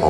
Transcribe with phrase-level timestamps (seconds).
[0.00, 0.06] Hey,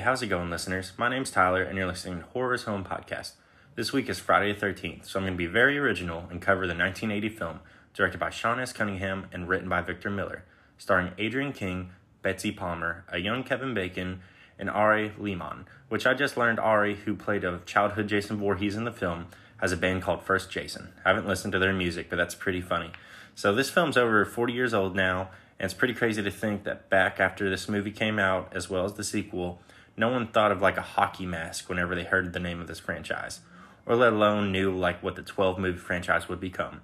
[0.00, 0.94] how's it going, listeners?
[0.98, 3.34] My name's Tyler, and you're listening to Horror's Home Podcast.
[3.76, 6.66] This week is Friday the 13th, so I'm going to be very original and cover
[6.66, 7.60] the 1980 film
[7.94, 8.72] directed by Sean S.
[8.72, 10.44] Cunningham and written by Victor Miller,
[10.76, 11.90] starring Adrienne King,
[12.22, 14.22] Betsy Palmer, a young Kevin Bacon,
[14.58, 18.84] and Ari Lehman, which I just learned Ari, who played a childhood Jason Voorhees in
[18.84, 19.26] the film,
[19.58, 20.92] has a band called First Jason.
[21.04, 22.90] I haven't listened to their music, but that's pretty funny.
[23.34, 26.90] So this film's over 40 years old now, and it's pretty crazy to think that
[26.90, 29.60] back after this movie came out, as well as the sequel,
[29.96, 32.78] no one thought of like a hockey mask whenever they heard the name of this
[32.78, 33.40] franchise,
[33.86, 36.82] or let alone knew like what the 12 movie franchise would become.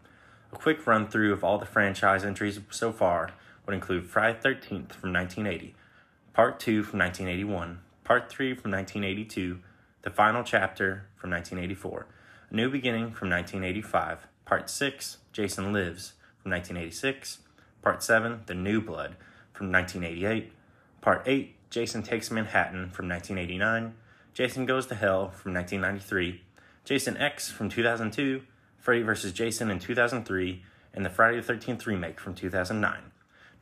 [0.53, 3.31] A quick run through of all the franchise entries so far
[3.67, 5.75] would include Friday 13th from 1980,
[6.35, 9.59] Part 2 from 1981, Part 3 from 1982,
[10.01, 12.07] The Final Chapter from 1984,
[12.49, 17.41] A New Beginning from 1985, Part 6, Jason Lives from 1986,
[17.83, 19.17] Part 7, The New Blood
[19.53, 20.53] from 1988,
[21.03, 23.93] Part 8, Jason Takes Manhattan from 1989,
[24.33, 26.41] Jason Goes to Hell from 1993,
[26.87, 28.41] Jason X from 2002,
[28.79, 29.35] Freddy vs.
[29.35, 33.12] Jason in 2003, and the Friday the 13th remake from 2009.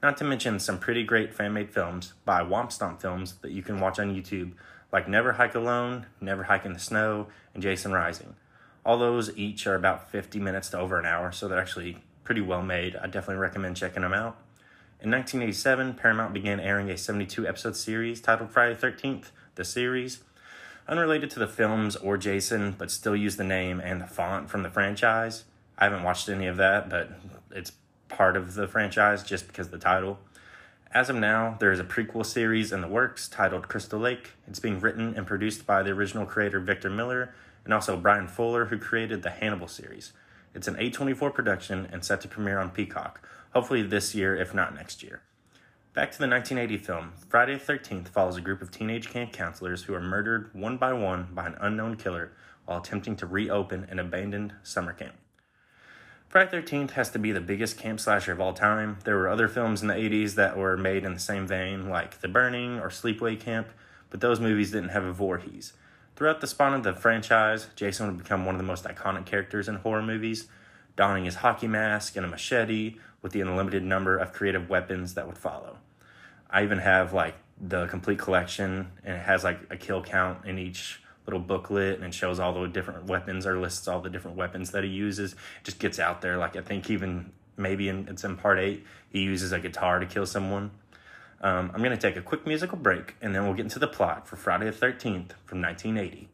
[0.02, 3.62] Not to mention some pretty great fan made films by Womp Stomp Films that you
[3.62, 4.52] can watch on YouTube,
[4.92, 8.34] like Never Hike Alone, Never Hike in the Snow, and Jason Rising.
[8.84, 12.40] All those each are about 50 minutes to over an hour, so they're actually pretty
[12.40, 12.96] well made.
[12.96, 14.38] I definitely recommend checking them out.
[15.02, 20.20] In 1987, Paramount began airing a 72 episode series titled Friday the 13th, the series.
[20.88, 24.62] Unrelated to the films or Jason, but still use the name and the font from
[24.62, 25.44] the franchise.
[25.78, 27.10] I haven't watched any of that, but
[27.50, 27.72] it's
[28.11, 30.19] part of the franchise just because the title.
[30.92, 34.33] As of now, there is a prequel series in the works titled Crystal Lake.
[34.48, 37.33] It's being written and produced by the original creator Victor Miller
[37.64, 40.12] and also Bryan Fuller, who created the Hannibal series.
[40.55, 44.74] It's an A24 production and set to premiere on Peacock, hopefully this year, if not
[44.74, 45.23] next year.
[45.92, 49.84] Back to the 1980 film, Friday the 13th follows a group of teenage camp counselors
[49.84, 52.33] who are murdered one by one by an unknown killer
[52.64, 55.14] while attempting to reopen an abandoned summer camp.
[56.30, 58.98] Friday 13th has to be the biggest camp slasher of all time.
[59.02, 62.20] There were other films in the 80s that were made in the same vein, like
[62.20, 63.67] The Burning or Sleepaway Camp,
[64.11, 65.73] but those movies didn't have a Voorhees.
[66.14, 69.67] Throughout the spawn of the franchise, Jason would become one of the most iconic characters
[69.67, 70.46] in horror movies,
[70.95, 75.27] donning his hockey mask and a machete with the unlimited number of creative weapons that
[75.27, 75.79] would follow.
[76.48, 80.61] I even have like the complete collection, and it has like a kill count in
[80.61, 84.36] each little booklet, and it shows all the different weapons or lists all the different
[84.36, 85.36] weapons that he uses.
[85.63, 86.36] Just gets out there.
[86.36, 90.07] Like I think even maybe in it's in part eight, he uses a guitar to
[90.07, 90.73] kill someone.
[91.42, 93.89] Um, I'm going to take a quick musical break and then we'll get into the
[93.89, 96.29] plot for Friday the 13th from 1980.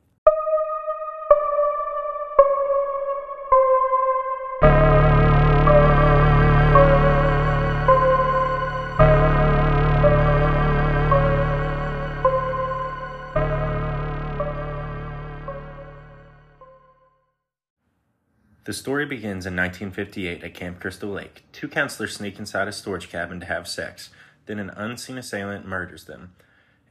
[18.76, 21.44] Story begins in 1958 at Camp Crystal Lake.
[21.52, 24.10] Two counselors sneak inside a storage cabin to have sex.
[24.46, 26.32] Then an unseen assailant murders them.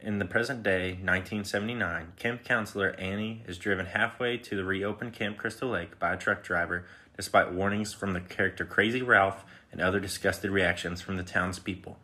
[0.00, 5.38] In the present day, 1979, camp counselor Annie is driven halfway to the reopened Camp
[5.38, 6.84] Crystal Lake by a truck driver,
[7.16, 11.98] despite warnings from the character Crazy Ralph and other disgusted reactions from the townspeople.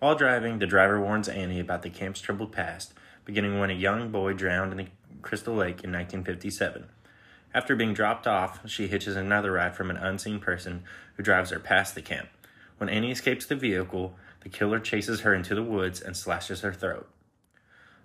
[0.00, 2.92] While driving, the driver warns Annie about the camp's troubled past,
[3.24, 4.86] beginning when a young boy drowned in the
[5.22, 6.86] Crystal Lake in 1957.
[7.54, 10.84] After being dropped off, she hitches another ride from an unseen person
[11.16, 12.28] who drives her past the camp.
[12.76, 16.72] When Annie escapes the vehicle, the killer chases her into the woods and slashes her
[16.72, 17.08] throat.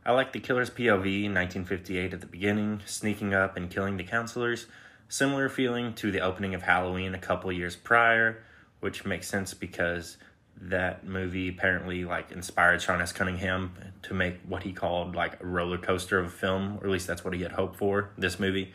[0.05, 4.03] I like the killer's POV in 1958 at the beginning, sneaking up and killing the
[4.03, 4.65] counselors.
[5.07, 8.43] Similar feeling to the opening of Halloween a couple years prior,
[8.79, 10.17] which makes sense because
[10.59, 13.11] that movie apparently like inspired Sean S.
[13.11, 13.73] Cunningham
[14.03, 17.07] to make what he called like a roller coaster of a film, or at least
[17.07, 18.09] that's what he had hoped for.
[18.17, 18.73] This movie,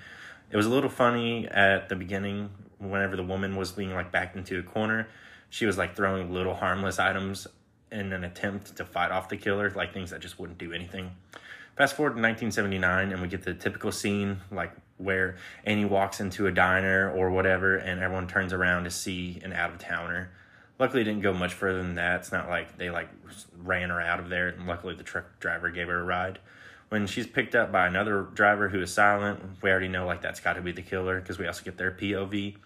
[0.50, 4.36] it was a little funny at the beginning whenever the woman was being like backed
[4.36, 5.08] into a corner.
[5.50, 7.46] She was like throwing little harmless items
[7.90, 11.12] in an attempt to fight off the killer, like things that just wouldn't do anything.
[11.76, 16.46] Fast forward to 1979, and we get the typical scene like where Annie walks into
[16.46, 20.30] a diner or whatever, and everyone turns around to see an out of towner.
[20.78, 22.20] Luckily, it didn't go much further than that.
[22.20, 23.08] It's not like they like
[23.56, 24.48] ran her out of there.
[24.48, 26.38] And luckily, the truck driver gave her a ride.
[26.88, 30.40] When she's picked up by another driver who is silent, we already know like that's
[30.40, 32.56] got to be the killer because we also get their POV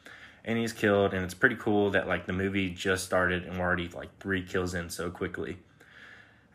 [0.45, 3.65] and he's killed and it's pretty cool that like the movie just started and we're
[3.65, 5.57] already like three kills in so quickly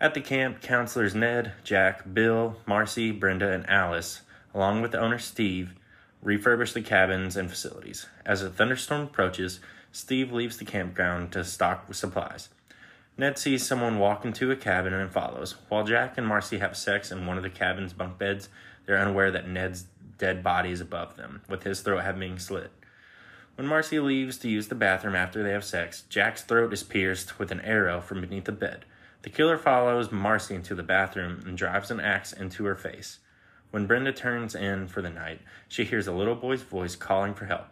[0.01, 4.23] at the camp counselors ned jack bill marcy brenda and alice
[4.57, 5.75] along with the owner Steve,
[6.25, 8.07] refurbish the cabins and facilities.
[8.25, 9.59] As a thunderstorm approaches,
[9.91, 12.49] Steve leaves the campground to stock supplies.
[13.19, 15.55] Ned sees someone walk into a cabin and follows.
[15.69, 18.47] While Jack and Marcy have sex in one of the cabin's bunk beds,
[18.85, 19.85] they're unaware that Ned's
[20.19, 22.71] dead body is above them, with his throat having been slit.
[23.55, 27.39] When Marcy leaves to use the bathroom after they have sex, Jack's throat is pierced
[27.39, 28.85] with an arrow from beneath the bed.
[29.23, 33.17] The killer follows Marcy into the bathroom and drives an axe into her face.
[33.71, 37.45] When Brenda turns in for the night, she hears a little boy's voice calling for
[37.45, 37.65] help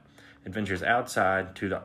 [0.44, 1.82] and ventures outside to the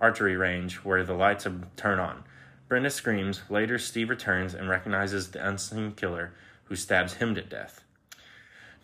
[0.00, 1.46] archery range where the lights
[1.76, 2.24] turn on.
[2.68, 3.42] Brenda screams.
[3.50, 6.32] Later, Steve returns and recognizes the unseen killer
[6.64, 7.84] who stabs him to death.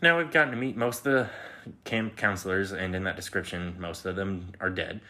[0.03, 1.31] Now we've gotten to meet most of the
[1.85, 5.01] camp counselors, and in that description, most of them are dead.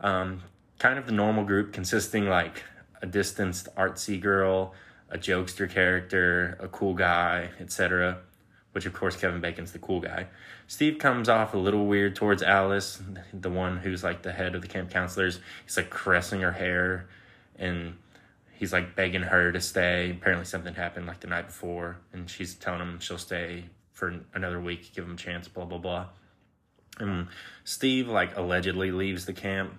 [0.00, 0.42] Um,
[0.78, 2.62] kind of the normal group consisting like
[3.00, 4.74] a distanced artsy girl,
[5.10, 8.18] a jokester character, a cool guy, etc.
[8.72, 10.26] Which of course Kevin Bacon's the cool guy.
[10.66, 13.00] Steve comes off a little weird towards Alice,
[13.32, 15.40] the one who's like the head of the camp counselors.
[15.64, 17.06] He's like caressing her hair
[17.56, 17.96] and
[18.54, 20.10] he's like begging her to stay.
[20.10, 24.60] Apparently something happened like the night before and she's telling him she'll stay for another
[24.60, 26.06] week, give him a chance, blah, blah, blah.
[26.98, 27.28] And
[27.64, 29.72] Steve, like, allegedly leaves the camp.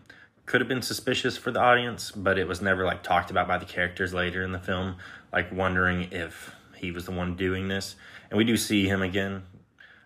[0.45, 3.57] Could have been suspicious for the audience, but it was never, like, talked about by
[3.57, 4.95] the characters later in the film,
[5.31, 7.95] like, wondering if he was the one doing this.
[8.29, 9.43] And we do see him again.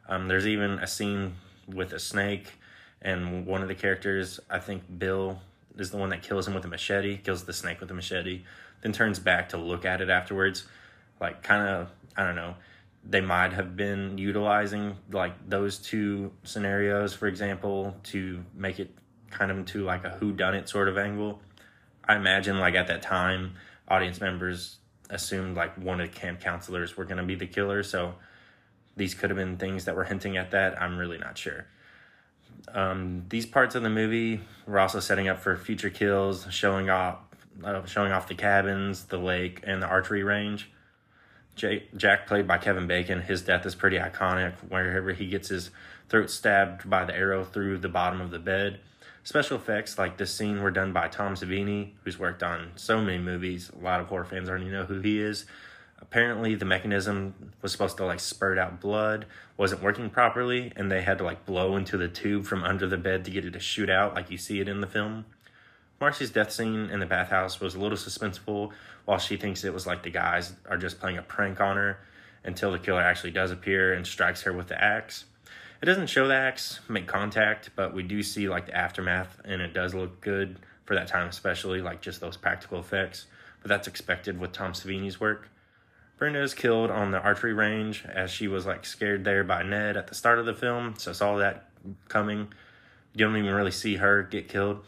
[0.08, 1.36] Um, there's even a scene
[1.68, 2.54] with a snake,
[3.02, 5.40] and one of the characters, I think Bill,
[5.78, 8.44] is the one that kills him with a machete, kills the snake with a machete,
[8.82, 10.66] then turns back to look at it afterwards.
[11.20, 12.56] Like, kind of, I don't know
[13.04, 18.92] they might have been utilizing like those two scenarios, for example, to make it
[19.30, 21.40] kind of into like a who done it sort of angle.
[22.04, 23.54] I imagine like at that time,
[23.88, 24.78] audience members
[25.10, 27.84] assumed like one of the camp counselors were going to be the killer.
[27.84, 28.16] So
[28.96, 30.82] these could have been things that were hinting at that.
[30.82, 31.68] I'm really not sure.
[32.74, 37.18] Um, these parts of the movie were also setting up for future kills, showing off,
[37.64, 40.70] uh, showing off the cabins, the lake, and the archery range.
[41.56, 44.54] Jack, played by Kevin Bacon, his death is pretty iconic.
[44.70, 45.72] Wherever he gets his
[46.08, 48.80] throat stabbed by the arrow through the bottom of the bed.
[49.24, 53.18] Special effects like this scene were done by Tom Savini, who's worked on so many
[53.18, 53.70] movies.
[53.78, 55.46] A lot of horror fans already know who he is.
[56.02, 59.26] Apparently, the mechanism was supposed to like spurt out blood,
[59.58, 62.98] wasn't working properly, and they had to like blow into the tube from under the
[62.98, 65.26] bed to get it to shoot out, like you see it in the film.
[66.00, 68.72] Marcy's death scene in the bathhouse was a little suspenseful
[69.06, 72.00] while she thinks it was like the guys are just playing a prank on her
[72.44, 75.26] until the killer actually does appear and strikes her with the axe.
[75.82, 79.62] It doesn't show the axe make contact, but we do see like the aftermath and
[79.62, 83.28] it does look good for that time, especially like just those practical effects.
[83.62, 85.50] But that's expected with Tom Savini's work.
[86.20, 89.96] Brenda is killed on the archery range as she was like scared there by Ned
[89.96, 91.70] at the start of the film, so saw that
[92.10, 92.54] coming.
[93.14, 94.84] You don't even really see her get killed.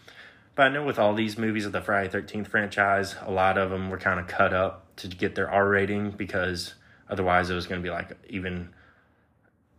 [0.56, 3.70] But I know with all these movies of the Friday Thirteenth franchise, a lot of
[3.70, 6.74] them were kind of cut up to get their R rating because
[7.10, 8.70] otherwise it was going to be like even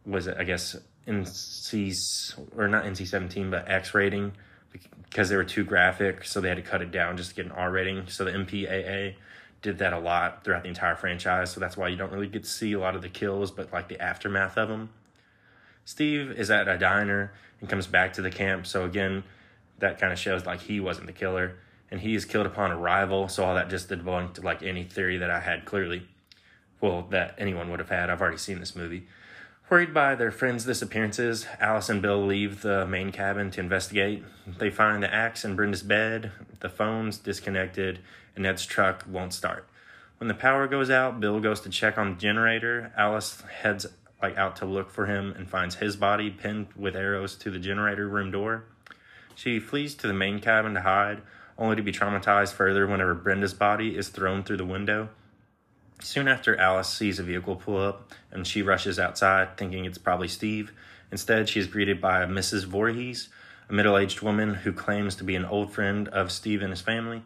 [0.06, 0.74] was it I guess
[1.06, 4.32] NC's or not NC seventeen but X rating
[5.04, 7.44] because they were too graphic, so they had to cut it down just to get
[7.44, 8.08] an R rating.
[8.08, 9.16] So the MPAA
[9.62, 12.42] did that a lot throughout the entire franchise, so that's why you don't really get
[12.42, 14.90] to see a lot of the kills, but like the aftermath of them.
[15.84, 19.24] Steve is at a diner and comes back to the camp, so again
[19.78, 21.56] that kind of shows like he wasn't the killer
[21.92, 23.28] and he is killed upon arrival.
[23.28, 26.08] So all that just debunked like any theory that I had clearly.
[26.80, 28.08] Well, that anyone would have had.
[28.08, 29.06] I've already seen this movie.
[29.72, 34.22] Worried by their friends' disappearances, Alice and Bill leave the main cabin to investigate.
[34.46, 38.00] They find the axe in Brenda's bed, the phone's disconnected,
[38.36, 39.66] and Ned's truck won't start.
[40.18, 42.92] When the power goes out, Bill goes to check on the generator.
[42.98, 43.86] Alice heads
[44.20, 47.58] like out to look for him and finds his body pinned with arrows to the
[47.58, 48.64] generator room door.
[49.34, 51.22] She flees to the main cabin to hide,
[51.56, 55.08] only to be traumatized further whenever Brenda's body is thrown through the window.
[56.02, 60.28] Soon after, Alice sees a vehicle pull up and she rushes outside, thinking it's probably
[60.28, 60.72] Steve.
[61.10, 62.64] Instead, she is greeted by Mrs.
[62.64, 63.28] Voorhees,
[63.68, 66.80] a middle aged woman who claims to be an old friend of Steve and his
[66.80, 67.22] family.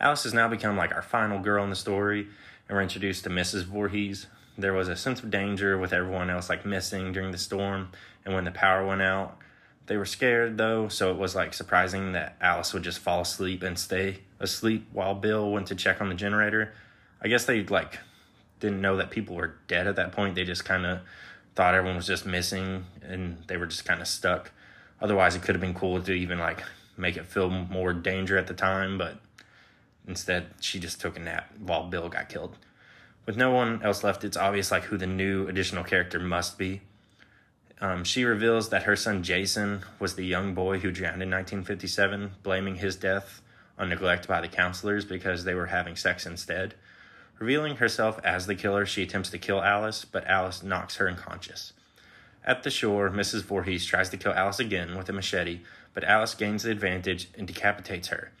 [0.00, 2.28] Alice has now become like our final girl in the story,
[2.68, 3.64] and we're introduced to Mrs.
[3.64, 4.26] Voorhees.
[4.56, 7.90] There was a sense of danger with everyone else like missing during the storm,
[8.24, 9.38] and when the power went out,
[9.86, 13.62] they were scared though, so it was like surprising that Alice would just fall asleep
[13.62, 16.72] and stay asleep while Bill went to check on the generator.
[17.22, 17.98] I guess they like
[18.60, 20.34] didn't know that people were dead at that point.
[20.34, 21.00] They just kind of
[21.54, 24.50] thought everyone was just missing and they were just kind of stuck.
[25.00, 26.62] Otherwise, it could have been cool to even like
[26.96, 29.18] make it feel more danger at the time, but
[30.06, 32.56] instead she just took a nap while Bill got killed.
[33.24, 36.80] With no one else left, it's obvious like who the new additional character must be.
[37.80, 42.32] Um, she reveals that her son Jason was the young boy who drowned in 1957,
[42.42, 43.40] blaming his death
[43.78, 46.74] on neglect by the counselors because they were having sex instead.
[47.38, 51.72] Revealing herself as the killer, she attempts to kill Alice, but Alice knocks her unconscious.
[52.44, 53.42] At the shore, Mrs.
[53.42, 55.60] Voorhees tries to kill Alice again with a machete,
[55.94, 58.32] but Alice gains the advantage and decapitates her.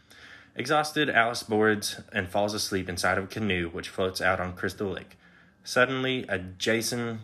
[0.54, 4.88] Exhausted, Alice boards and falls asleep inside of a canoe which floats out on Crystal
[4.88, 5.16] Lake.
[5.64, 7.20] Suddenly, a Jason,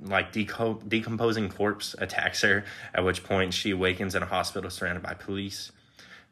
[0.00, 5.02] like deco- decomposing corpse, attacks her, at which point she awakens in a hospital surrounded
[5.02, 5.72] by police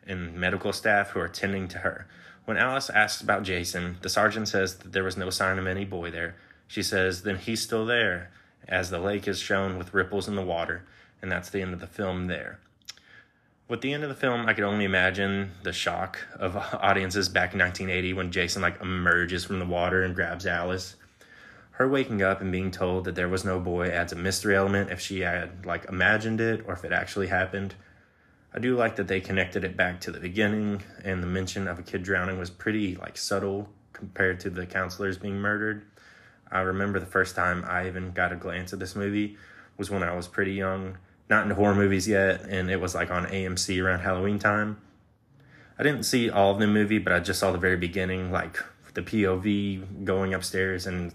[0.07, 2.07] and medical staff who are tending to her.
[2.49, 5.85] When Alice asks about Jason, the sergeant says that there was no sign of any
[5.85, 6.37] boy there.
[6.67, 8.31] She says, then he's still there,
[8.67, 10.87] as the lake is shown with ripples in the water,
[11.21, 12.59] and that's the end of the film there.
[13.69, 17.53] With the end of the film, I could only imagine the shock of audiences back
[17.53, 20.97] in 1980 when Jason like emerges from the water and grabs Alice.
[21.73, 24.91] Her waking up and being told that there was no boy adds a mystery element
[24.91, 27.75] if she had like imagined it or if it actually happened.
[28.53, 31.79] I do like that they connected it back to the beginning and the mention of
[31.79, 35.83] a kid drowning was pretty like subtle compared to the counselors being murdered.
[36.51, 39.37] I remember the first time I even got a glance at this movie
[39.77, 40.97] was when I was pretty young,
[41.29, 44.79] not into horror movies yet, and it was like on AMC around Halloween time.
[45.79, 48.59] I didn't see all of the movie, but I just saw the very beginning, like
[48.95, 51.13] the POV going upstairs and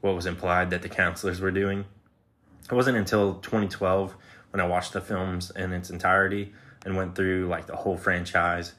[0.00, 1.86] what was implied that the counselors were doing.
[2.70, 4.14] It wasn't until 2012
[4.56, 6.50] when I watched the films in its entirety
[6.86, 8.72] and went through like the whole franchise.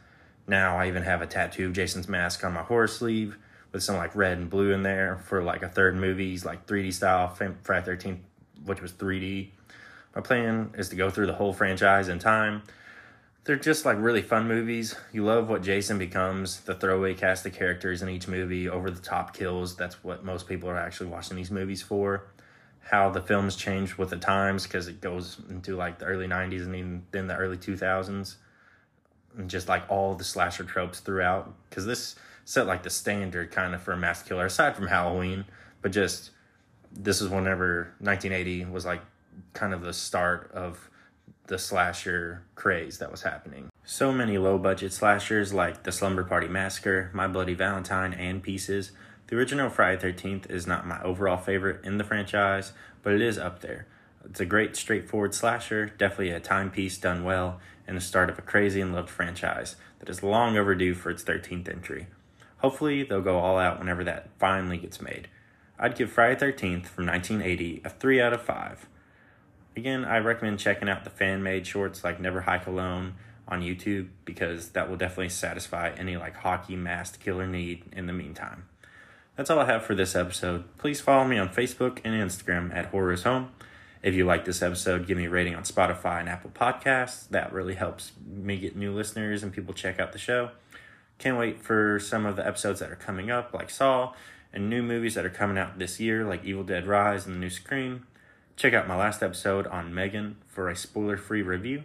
[0.48, 3.38] Now I even have a tattoo of Jason's mask on my horror sleeve
[3.72, 6.92] with some like red and blue in there for like a third movie's like 3D
[6.94, 8.18] style Friday 13th,
[8.66, 9.50] which was 3D.
[10.16, 12.64] My plan is to go through the whole franchise in time.
[13.44, 14.96] They're just like really fun movies.
[15.14, 19.00] You love what Jason becomes, the throwaway cast of characters in each movie, over the
[19.00, 19.76] top kills.
[19.76, 22.24] That's what most people are actually watching these movies for.
[22.90, 26.64] How the films changed with the times because it goes into like the early 90s
[26.64, 28.36] and even then the early 2000s.
[29.38, 31.54] And just like all the slasher tropes throughout.
[31.70, 32.16] Because this
[32.46, 35.46] set like the standard kind of for a mass killer, aside from Halloween.
[35.82, 36.32] But just
[36.92, 39.02] this is whenever 1980 was like
[39.54, 40.90] kind of the start of
[41.48, 43.70] the slasher craze that was happening.
[43.84, 48.92] So many low budget slashers like The Slumber Party Massacre, My Bloody Valentine, and Pieces.
[49.28, 52.72] The original Friday 13th is not my overall favorite in the franchise,
[53.04, 53.86] but it is up there.
[54.24, 58.42] It's a great, straightforward slasher, definitely a timepiece done well, and the start of a
[58.42, 62.08] crazy and loved franchise that is long overdue for its 13th entry.
[62.60, 65.28] Hopefully, they'll go all out whenever that finally gets made.
[65.78, 68.88] I'd give Friday 13th from 1980 a 3 out of 5.
[69.76, 73.16] Again, I recommend checking out the fan made shorts like Never Hike Alone
[73.46, 78.14] on YouTube because that will definitely satisfy any like hockey masked killer need in the
[78.14, 78.64] meantime.
[79.38, 80.64] That's all I have for this episode.
[80.80, 83.52] Please follow me on Facebook and Instagram at Horror's Home.
[84.02, 87.30] If you like this episode, give me a rating on Spotify and Apple Podcasts.
[87.30, 90.50] That really helps me get new listeners and people check out the show.
[91.20, 94.14] Can't wait for some of the episodes that are coming up, like Saw,
[94.52, 97.40] and new movies that are coming out this year, like Evil Dead Rise and the
[97.40, 98.08] new Scream.
[98.56, 101.84] Check out my last episode on Megan for a spoiler free review.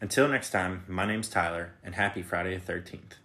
[0.00, 3.21] Until next time, my name's Tyler, and happy Friday the 13th.